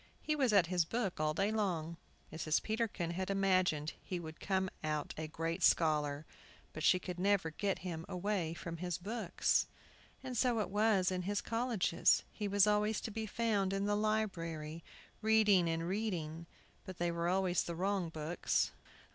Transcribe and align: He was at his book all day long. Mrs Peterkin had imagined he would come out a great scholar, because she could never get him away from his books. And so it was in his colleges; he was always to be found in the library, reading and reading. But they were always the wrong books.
He 0.19 0.35
was 0.35 0.51
at 0.51 0.65
his 0.65 0.83
book 0.83 1.19
all 1.19 1.35
day 1.35 1.51
long. 1.51 1.95
Mrs 2.33 2.63
Peterkin 2.63 3.11
had 3.11 3.29
imagined 3.29 3.93
he 4.01 4.19
would 4.19 4.39
come 4.39 4.67
out 4.83 5.13
a 5.15 5.27
great 5.27 5.61
scholar, 5.61 6.25
because 6.73 6.83
she 6.83 6.97
could 6.97 7.19
never 7.19 7.51
get 7.51 7.77
him 7.85 8.03
away 8.09 8.55
from 8.55 8.77
his 8.77 8.97
books. 8.97 9.67
And 10.23 10.35
so 10.35 10.57
it 10.59 10.71
was 10.71 11.11
in 11.11 11.21
his 11.21 11.39
colleges; 11.39 12.23
he 12.31 12.47
was 12.47 12.65
always 12.65 12.99
to 13.01 13.11
be 13.11 13.27
found 13.27 13.73
in 13.73 13.85
the 13.85 13.95
library, 13.95 14.83
reading 15.21 15.69
and 15.69 15.87
reading. 15.87 16.47
But 16.83 16.97
they 16.97 17.11
were 17.11 17.27
always 17.29 17.61
the 17.61 17.75
wrong 17.75 18.09
books. 18.09 18.71